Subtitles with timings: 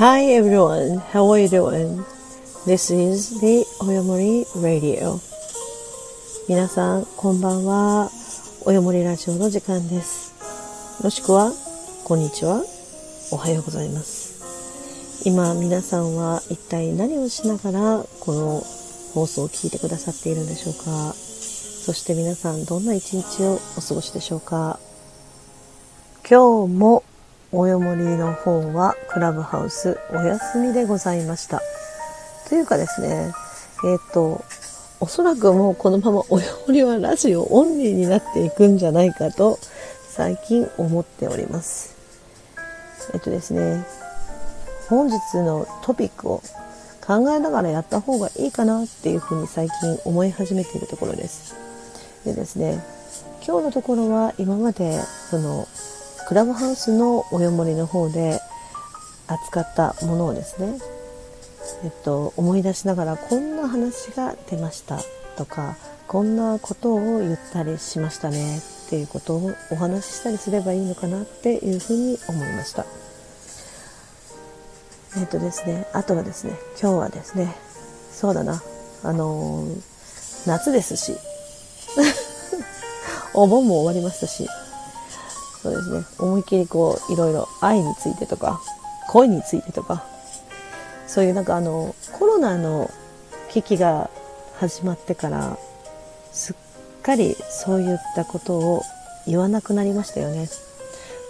[0.00, 2.02] Hi everyone, how are you doing?
[2.64, 5.20] This is the Oyomori Radio.
[6.48, 8.10] 皆さん、こんばんは。
[8.64, 10.32] およもりラジオの時間です。
[11.04, 11.52] もしくは、
[12.04, 12.64] こんにちは。
[13.30, 15.28] おはようございます。
[15.28, 18.62] 今、皆さんは一体何をしながら、この
[19.12, 24.80] 放送を聞いてくださっているんでしょうかそして皆さん、どんな一日をお過ごしでしょうか
[26.26, 27.04] 今日も
[27.52, 31.60] およもりの方はクラブハウスお休みでございました。
[32.48, 33.32] というかですね、
[33.84, 34.44] えっ、ー、と、
[35.00, 39.58] おそらくもうこのままおよもりはラジオオンリーになっていくんじゃないかと
[40.10, 41.96] 最近思っております。
[43.14, 43.84] えっとですね、
[44.88, 46.42] 本日のトピックを
[47.04, 51.56] 考えながらやった方がいいかなっていうふうに最近思い始めているところです。
[52.24, 52.80] でですね、
[53.44, 55.66] 今日のところは今までその
[56.30, 58.38] クラブハウスのおよもりの方で
[59.26, 60.78] 扱ったものをですね、
[61.82, 65.00] えっと、思い出しながらこんな話が出ました
[65.36, 72.86] とかこんなことを言ったりしましたねっていうことをお話ししたりすればいいのかなっていうふうに思いました。
[75.18, 77.56] えっとですねあとはですね今日はですね
[78.12, 78.62] そうだな
[79.02, 79.82] あのー、
[80.46, 81.16] 夏ですし
[83.34, 84.48] お盆も終わりましたし
[85.62, 88.60] そうですね、思いっきりこう、いろいろ愛についてとか、
[89.08, 90.04] 恋についてとか、
[91.06, 92.90] そういうなんかあの、コロナの
[93.50, 94.08] 危機が
[94.58, 95.58] 始まってから、
[96.32, 96.56] すっ
[97.02, 98.82] かりそういったことを
[99.26, 100.48] 言わなくなりましたよね。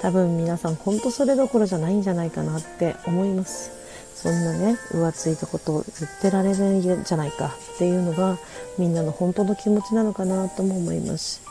[0.00, 3.72] 多分皆さん本当それどころじゃないんじゃないかなって思います。
[4.14, 8.36] そんなね、浮ついたことを言ってられるんじゃないかっていうのが
[8.78, 11.49] みんなの本当の気持ちなのかなとも思います。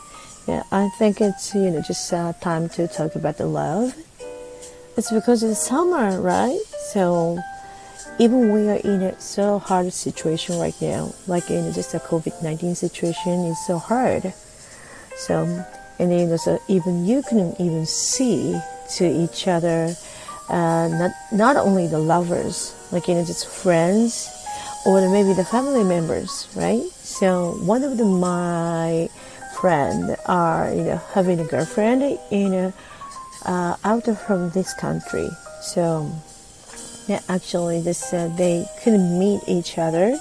[0.50, 3.94] Yeah, I think it's you know just uh, time to talk about the love.
[4.96, 6.58] It's because it's summer, right?
[6.90, 7.38] So
[8.18, 12.42] even we are in a so hard situation right now, like in just a COVID
[12.42, 14.34] nineteen situation is so hard.
[15.18, 15.46] So
[16.00, 18.58] and you know, so even you couldn't even see
[18.98, 19.94] to each other,
[20.48, 24.26] uh, not not only the lovers, like you know, just friends,
[24.84, 26.82] or maybe the family members, right?
[27.06, 29.08] So one of the my
[29.60, 32.72] friend are you know having a girlfriend you know
[33.44, 35.28] uh, out of from this country.
[35.60, 36.10] So
[37.06, 40.18] yeah actually this uh, they couldn't meet each other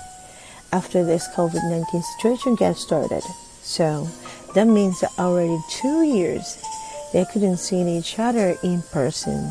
[0.72, 3.24] after this covid-19 situation got started.
[3.62, 4.08] So
[4.56, 6.62] that means already two years
[7.14, 9.50] they couldn't see each other in person.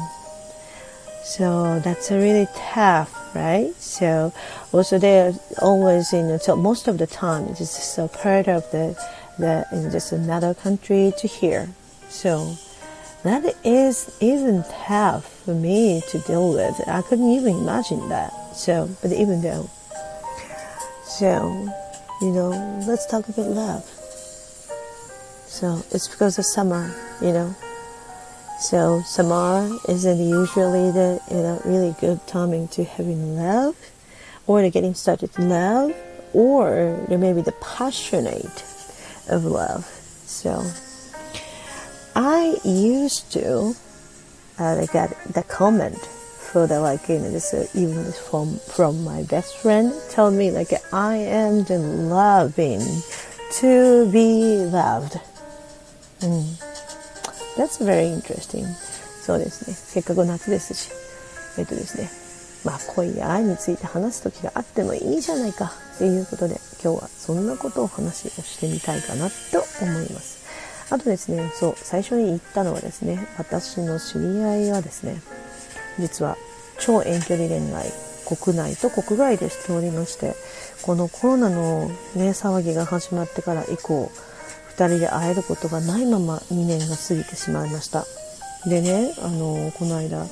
[1.24, 3.74] So that's a really tough right?
[3.78, 4.32] So
[4.72, 5.32] also they're
[5.62, 8.96] always you know so most of the time it's just a part of the
[9.38, 11.68] that in just another country to here.
[12.08, 12.56] So
[13.22, 16.80] that is even tough for me to deal with.
[16.88, 18.32] I couldn't even imagine that.
[18.54, 19.68] So, but even though,
[21.04, 21.68] so,
[22.20, 22.50] you know,
[22.86, 23.84] let's talk about love.
[25.46, 27.54] So it's because of summer, you know.
[28.60, 33.76] So summer isn't usually the you know really good timing to having love,
[34.46, 35.94] or to getting started love,
[36.32, 38.64] or maybe the passionate
[39.29, 39.85] of love.
[40.25, 40.63] So
[42.15, 43.75] I used to
[44.59, 49.23] uh, get the comment for the like you know just uh, even from from my
[49.23, 52.81] best friend tell me like I am the loving
[53.59, 55.19] to be loved.
[56.19, 56.59] Mm.
[57.57, 58.65] That's very interesting.
[59.23, 59.73] そうですね。
[59.73, 60.91] せっかく夏ですし。
[61.57, 62.09] えっとですね。
[62.63, 69.34] まあ恋や愛について話す時があってもいいじゃないかっていうことで 今日はそんなことを話をしてみたいかなと
[69.82, 70.38] 思います。
[70.90, 75.20] あとですね、そう、最初に言ったのはですね、私の知り合いはですね、
[75.98, 76.36] 実は
[76.78, 77.92] 超遠距離恋愛、
[78.24, 80.34] 国内と国外でしておりまして、
[80.82, 84.10] このコロナのね、騒ぎが始まってから以降、
[84.76, 88.06] 2人で会えることがないまま2年が過ぎてしまいました。
[88.66, 90.26] でね、あの、この間、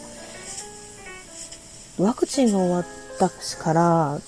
[1.98, 2.84] ワクチンが終わっ
[3.18, 4.20] たから、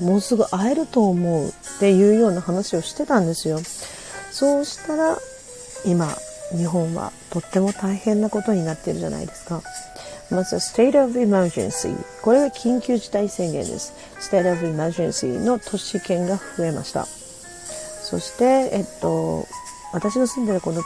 [0.00, 3.60] もうすぐ会えると思うっていうような話をしてたんですよ。
[4.30, 5.18] そうしたら、
[5.84, 6.08] 今、
[6.56, 9.62] 日本はとっても大変なことになってるじゃないですか。
[10.30, 11.96] まずは State of Emergency。
[12.22, 13.92] これは緊急事態宣言です。
[14.20, 17.06] State of Emergency の都市圏が増えました。
[17.06, 19.46] そして、えっと、
[19.92, 20.82] 私の住んでるこの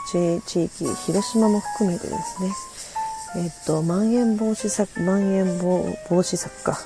[0.47, 0.67] 地域、
[1.05, 2.51] 広島も含めてですね、
[3.37, 6.79] えっと、まん延防止策、まん延防止策か。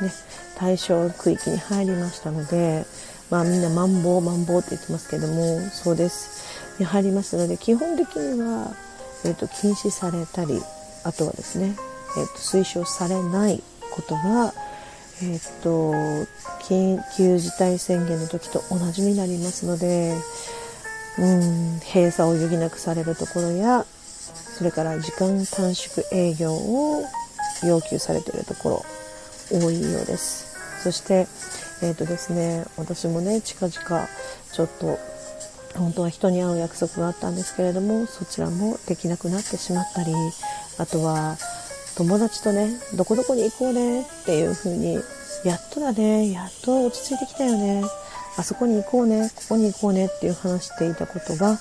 [0.00, 0.12] ね、
[0.58, 2.84] 対象区域に入りましたので、
[3.30, 6.78] まあみんなマンボウ、マンボウって言ってますけども、そうです。
[6.78, 8.74] に入りましたので、基本的には、
[9.24, 10.60] えっと、禁止されたり、
[11.04, 11.76] あとはですね、
[12.16, 14.52] えっと、推奨されないことが、
[15.20, 15.92] えー、っと
[16.62, 20.14] 緊急事態宣言の時と同じになりますので
[21.18, 27.02] うん閉鎖を余儀なくされるところやそれから時間短縮営業を
[27.64, 28.84] 要求されているとこ
[29.50, 30.47] ろ多いようです
[30.88, 31.26] そして
[31.82, 34.08] え、ー、とですね私もね近々
[34.52, 34.98] ちょっと
[35.76, 40.14] 本当は人に会う約束があったんですけれどもそちらもできなくなってしまったり
[40.78, 41.36] あとは
[41.94, 44.94] 友達とねどこどこに行こうねっていう風に
[45.44, 47.82] やっとだねやっと落ち着いてきたよね
[48.38, 51.58] あそこに行こうねここに行こうねっていう話していたことが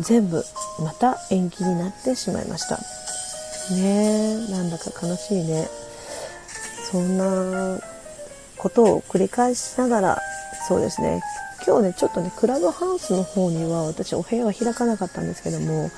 [0.00, 0.42] 全部
[0.80, 2.78] また延期になってしまいました。
[3.76, 5.68] ねえなんだか悲しいね。
[6.90, 7.91] そんな
[8.62, 10.18] ことを繰り返しながら
[10.68, 11.20] そうですね。
[11.66, 15.90] 今日ねちょっとねクラブハウスの方には私お部屋は開かなかったんですけども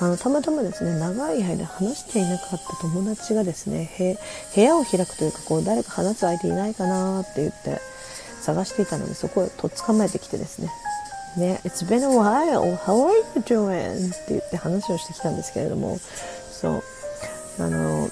[0.00, 4.18] あのたまたまですね長い間話していなかった友達がですね
[4.54, 7.80] 部屋を開くというかこう誰か話す相手いないかなって言って
[8.40, 10.68] 探していたのでそこへとっ捕まえてきてですね。
[11.36, 14.12] ね、It's been a while, how are you doing?
[14.12, 15.98] って言って話をしてきたんですけれども、
[16.50, 16.82] そう、
[17.58, 18.10] あの、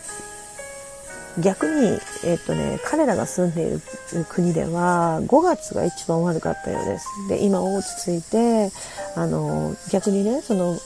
[1.39, 3.81] 逆に、えっとね、彼らが住んでいる
[4.29, 7.07] 国では5月が一番悪かったようです。
[7.29, 8.71] で、今落ち着いて、
[9.15, 10.77] あの、逆にね、その、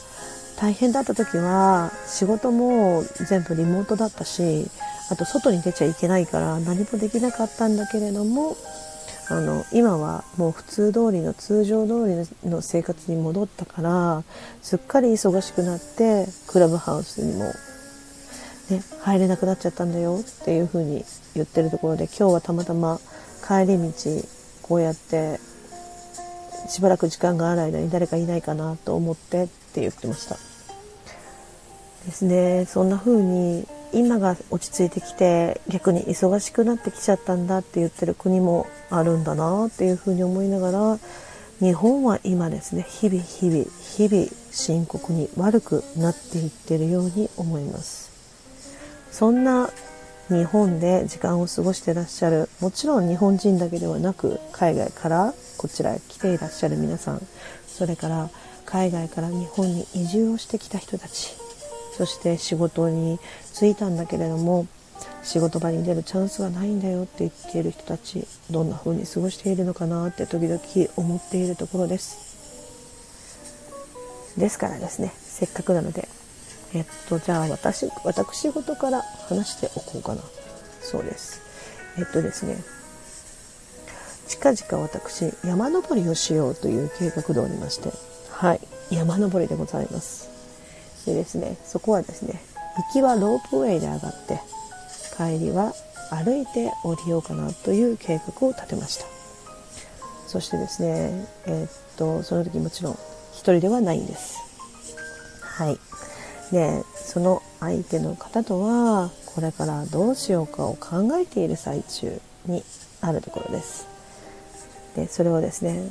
[0.56, 4.66] 大変だった時は仕事も全部リモートだったし、
[5.10, 8.56] あと外に出ちゃいけないから何もできなかったんだけれども、
[9.30, 14.22] あの今はもう普通通りの通常通りの生活に戻ったから
[14.60, 17.50] すっかり忙しくなってクラブハウスにも
[18.70, 22.98] ね、入れなくなっちゃったんだよっていう風に言ってるところで今日はたまたま
[23.46, 23.92] 帰り道
[24.62, 25.38] こうやって
[26.68, 30.36] しばらく時間がある間に誰かいないかなと思ってって言ってました。
[32.06, 32.64] ですね。
[32.66, 40.98] そんな風に今が落ち着いてきて逆に忙しくなってきちゃったんだって言ってる国もあるんだなっていう風に思いながら
[41.60, 48.13] 日本は今ですね日々日々日々深刻に悪くなっていってるように思います。
[49.14, 49.70] そんな
[50.28, 57.22] 日本で時間を過ごしてらっしゃるもちろん日本人だけではなく海外からこちらへ来ていらっしゃる皆さん
[57.68, 58.28] それから
[58.66, 61.36] 海外から日本に移住をしてきた人たち
[61.96, 63.20] そして仕事に
[63.52, 64.66] 就いたんだけれども
[65.22, 70.60] 仕事場に出るチャンスがないんだよって言っている人たちどんな風に過ごしているのかなって時々
[70.96, 72.34] 思っているところです。
[74.36, 76.08] ですからですねせっかくなので
[76.74, 80.22] えっと、じゃあ私、私事から話しておこうかな。
[80.82, 81.40] そうです。
[81.96, 82.56] えっとですね、
[84.26, 87.90] 近々私、山登りをしようという計画でおりまして、
[88.30, 88.60] はい、
[88.90, 90.28] 山登りでございます。
[91.06, 92.42] でですね、そこはですね、
[92.76, 94.40] 行きはロープウェイで上がって、
[95.16, 95.72] 帰りは
[96.10, 99.06] 歩いて降りようかなという計画を立てました。
[100.26, 102.98] そしてですね、え、っと、その時もちろん
[103.32, 104.38] 一人ではないんです。
[105.40, 105.78] はい。
[106.52, 112.62] でその相手の方とはこれからどうしようかを考えている最中に
[113.00, 113.86] あるところです。
[114.94, 115.88] でそれをですね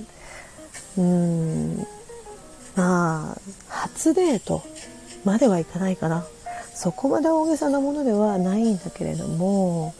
[0.97, 1.77] うーん
[2.75, 4.63] まあ初デート
[5.25, 6.25] まではいかないかな。
[6.75, 9.93] そこまで大げさなものではないんだけれども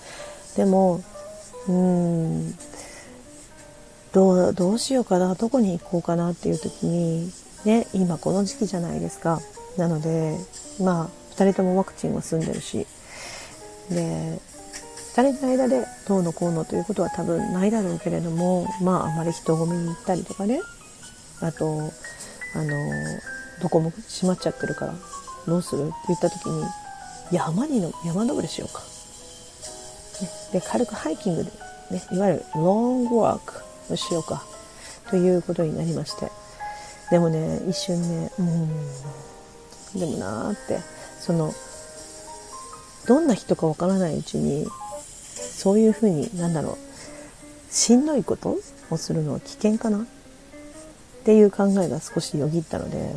[0.55, 1.03] でも
[1.67, 2.55] うーん
[4.12, 7.31] どうしようかなどこに行こうかなっていう時に
[7.65, 9.39] ね今この時期じゃないですか。
[9.77, 10.38] なので
[10.79, 12.88] まあ2人ともワクチンは済んでるし。
[13.89, 14.39] で
[15.15, 20.60] 2人の間でどうのこうのということは多分ないだろうけれどもまああまり人混みに行ったりとかね。
[21.41, 21.65] あと
[22.55, 22.72] あの
[23.62, 24.93] どこも閉まっちゃってるから
[25.46, 26.63] どうするって言った時に
[27.32, 28.79] 山にの山登りしようか、
[30.22, 31.51] ね、で軽くハイキングで、
[31.91, 34.43] ね、いわゆるロングワークをしようか。
[35.10, 36.32] ということになりまして。
[37.13, 38.67] でもね一瞬ねうん。
[40.00, 40.79] でもなーって。
[41.22, 41.53] その
[43.08, 44.65] どんな人かわからないうちに
[45.36, 46.77] そういうふうになんだろう。
[47.72, 48.58] しんどいこと
[48.89, 50.00] をするのは危険かな？
[50.00, 50.05] っ
[51.24, 53.15] ていう考えが少しよぎったので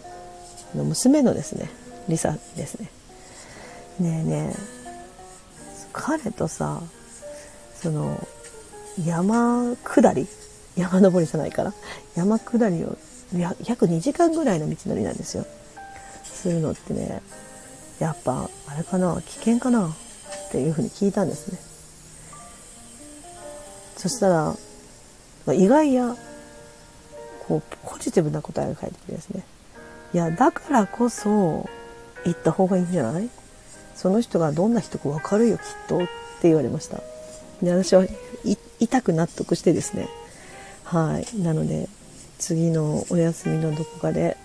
[0.74, 1.70] 娘のですね
[2.06, 2.90] リサですね。
[3.98, 4.56] ねえねえ。
[5.94, 6.82] 彼とさ
[7.74, 8.28] その
[9.06, 10.28] 山下り？
[10.76, 11.72] 山登りじゃないから？
[12.14, 12.98] 山下りを
[13.64, 15.46] 約2時間ぐらいの道のりなんですよ。
[16.24, 17.22] するのってね
[17.98, 19.92] やっぱあれかな危険かなっ
[20.50, 21.58] ていうふうに聞いたんですね。
[23.96, 24.56] そしたら、ま
[25.48, 26.14] あ、意外や
[27.48, 29.44] こうポジティブな答えが返ってきてですね。
[30.14, 31.68] いやだからこそ
[32.24, 33.28] 行った方がいいんじゃない？
[33.94, 36.08] その人がどんな人かわかるよきっとって
[36.44, 37.00] 言われました。
[37.62, 38.06] で私は
[38.78, 40.08] 痛く納得してですね。
[40.84, 41.38] はい。
[41.40, 41.88] なので
[42.38, 44.36] 次のお休みのどこかで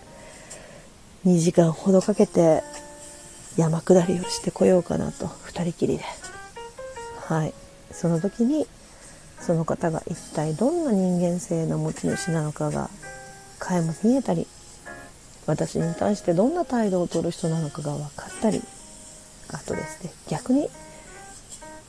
[1.26, 2.64] 2時間ほどかけて
[3.58, 6.04] 山下りをしてこようかなと2人きりで。
[7.26, 7.54] はい。
[7.92, 8.66] その時に
[9.40, 12.90] その方が一体どんな人間性の持ち主なのかが
[13.60, 14.48] 垣間見えたり
[15.48, 18.62] 私に対してどんな態度をとる人なのかが分かったり
[19.50, 20.70] あとですね逆に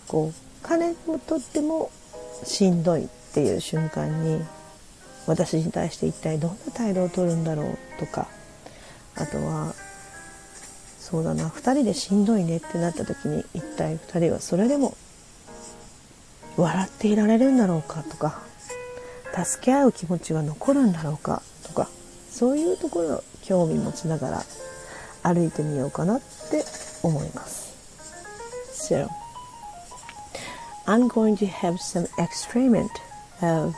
[0.09, 1.91] こう彼にとっても
[2.45, 4.41] しんどいっていう瞬間に
[5.27, 8.29] 私に対して一体どんな態度をとるんだろうとか
[9.15, 9.75] あとは
[10.99, 14.97] そうだな2人でしんどいねってなった時に一体2人はそれでも
[16.57, 18.41] 笑っていられるんだろうかとか
[19.45, 21.89] 助け合う気持ちが残るんだろうかとか
[22.31, 24.43] そういうところを興味持ちながら
[25.23, 26.65] 歩いてみようかなって
[27.03, 27.63] 思います。
[28.73, 29.09] So,
[30.87, 32.91] I'm going to have some experiment
[33.41, 33.75] of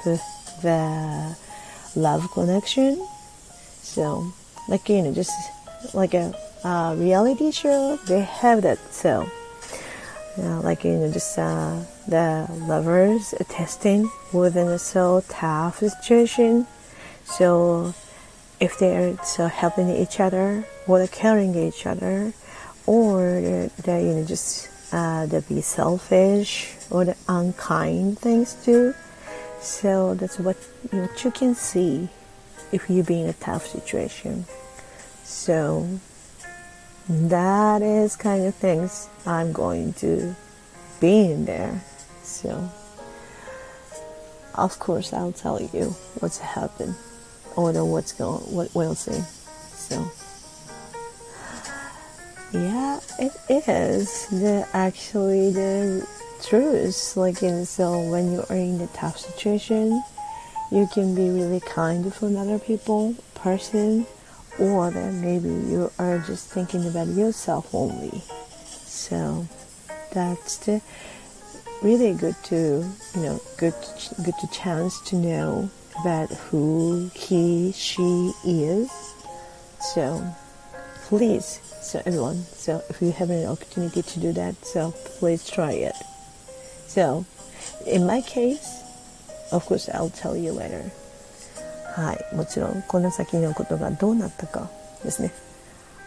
[0.63, 1.37] the
[1.97, 3.07] love connection.
[3.83, 4.33] So,
[4.69, 5.33] like you know, just
[5.95, 6.35] like a,
[6.65, 8.79] a reality show, they have that.
[8.93, 9.29] So,
[10.39, 16.67] know, like you know, just uh, the lovers testing within a so tough situation.
[17.25, 17.95] So,
[18.61, 22.33] if they're so helping each other or caring each other,
[22.87, 28.95] or they you know just uh, they be selfish or the unkind things too.
[29.65, 30.57] So that's what
[30.91, 32.11] what you can see
[32.71, 34.45] if you be in a tough situation.
[35.25, 35.89] So
[37.09, 40.37] that is kind of things I'm going to
[41.01, 41.83] be in there.
[42.23, 42.71] So
[44.55, 46.95] of course I'll tell you what's happened
[47.57, 49.23] or what's going what we'll see.
[49.73, 50.07] So
[52.53, 53.33] yeah, it
[53.67, 56.07] is the actually the
[56.47, 57.17] truth.
[57.17, 60.03] Like in so when you are in a tough situation,
[60.71, 64.07] you can be really kind to another people person,
[64.59, 68.23] or then maybe you are just thinking about yourself only.
[68.67, 69.47] So
[70.13, 70.81] that's the
[71.83, 72.85] really good to
[73.15, 73.75] you know good
[74.25, 75.71] good to chance to know
[76.01, 78.91] about who he she is.
[79.95, 80.25] So
[81.07, 85.73] please so everyone so if you have an opportunity to do that so please try
[85.73, 85.95] it
[86.95, 87.25] so
[87.87, 88.85] in my case
[89.51, 90.91] of course I'll tell you later.
[91.95, 94.71] はいもちろんこの先のことがどうなったか
[95.05, 95.33] ですね。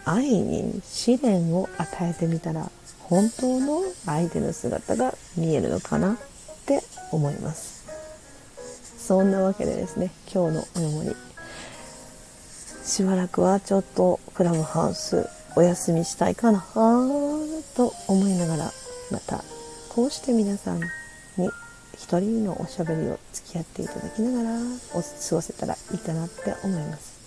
[0.05, 2.69] 愛に試練を与えてみたら
[3.03, 6.17] 本当の相手の姿が見えるのかなっ
[6.65, 7.85] て思います。
[8.97, 11.15] そんなわけでですね今日のおもり。
[12.83, 15.27] しばらくはちょっとクラブハウス
[15.57, 16.65] お休みしたいかな
[17.75, 18.71] と思いながら
[20.07, 21.49] うして皆さんに
[21.93, 24.59] 一人のおしゃべりを付き合っていただきながら
[24.93, 27.17] お過ごせたらいいかなって思います。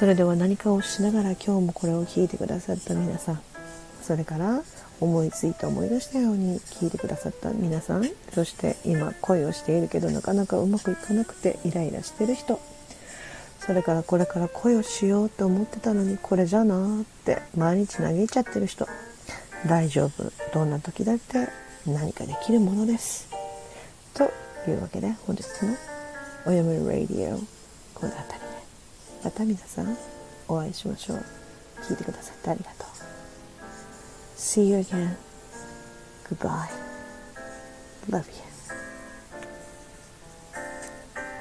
[0.00, 3.42] それでは何かをしながら今日もこれを聞いてくださった皆さん
[4.00, 4.62] それから
[4.98, 12.58] 思いついて思い出したように聞いてくださった皆さんそして今恋をしているけどなかなかうまくいかなくてイライラしてる人
[13.58, 18.88] それからこれから恋をしようと思ってたのにこれじゃなーって毎日嘆いちゃってる人
[19.66, 21.48] 大丈夫どんな時だって
[21.86, 23.28] 何かできるものです
[24.14, 24.24] と
[24.70, 25.76] いうわけで本日の
[26.46, 27.38] 「おやむラディオ」
[27.94, 28.46] この辺りで
[29.24, 29.96] また皆さん
[30.48, 31.24] お会いしましょう
[31.82, 32.90] 聞いてくださってありがとう
[34.36, 35.16] See you again.
[36.28, 36.70] Goodbye.
[38.08, 38.49] Love you.